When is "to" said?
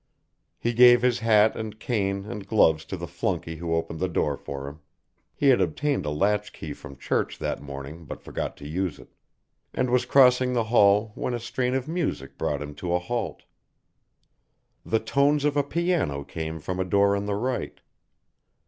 2.85-2.97, 8.57-8.67, 12.81-12.95